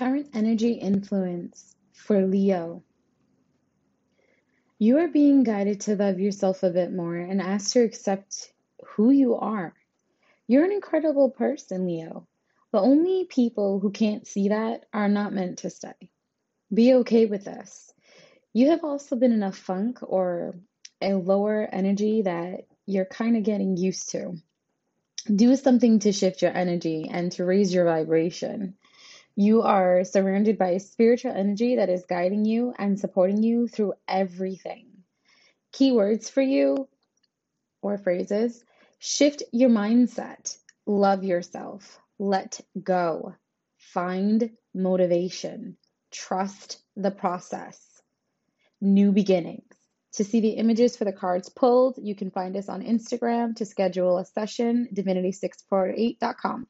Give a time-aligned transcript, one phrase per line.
[0.00, 2.82] Current energy influence for Leo.
[4.78, 8.50] You are being guided to love yourself a bit more and asked to accept
[8.82, 9.74] who you are.
[10.46, 12.26] You're an incredible person, Leo.
[12.72, 16.08] The only people who can't see that are not meant to stay.
[16.72, 17.92] Be okay with this.
[18.54, 20.54] You have also been in a funk or
[21.02, 24.32] a lower energy that you're kind of getting used to.
[25.26, 28.78] Do something to shift your energy and to raise your vibration.
[29.40, 33.94] You are surrounded by a spiritual energy that is guiding you and supporting you through
[34.06, 34.88] everything.
[35.72, 36.86] Keywords for you
[37.80, 38.62] or phrases
[38.98, 43.34] shift your mindset, love yourself, let go,
[43.78, 45.78] find motivation,
[46.10, 47.80] trust the process,
[48.78, 49.74] new beginnings.
[50.16, 53.64] To see the images for the cards pulled, you can find us on Instagram to
[53.64, 56.66] schedule a session, divinity648.com.